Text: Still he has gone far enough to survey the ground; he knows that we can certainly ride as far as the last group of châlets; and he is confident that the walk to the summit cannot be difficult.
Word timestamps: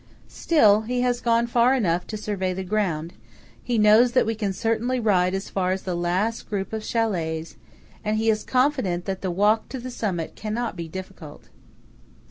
Still 0.27 0.81
he 0.81 1.01
has 1.01 1.21
gone 1.21 1.45
far 1.45 1.75
enough 1.75 2.07
to 2.07 2.17
survey 2.17 2.55
the 2.55 2.63
ground; 2.63 3.13
he 3.63 3.77
knows 3.77 4.13
that 4.13 4.25
we 4.25 4.33
can 4.33 4.51
certainly 4.51 4.99
ride 4.99 5.35
as 5.35 5.47
far 5.51 5.71
as 5.73 5.83
the 5.83 5.93
last 5.93 6.49
group 6.49 6.73
of 6.73 6.81
châlets; 6.81 7.55
and 8.03 8.17
he 8.17 8.27
is 8.27 8.43
confident 8.43 9.05
that 9.05 9.21
the 9.21 9.29
walk 9.29 9.69
to 9.69 9.77
the 9.77 9.91
summit 9.91 10.35
cannot 10.35 10.75
be 10.75 10.87
difficult. 10.87 11.49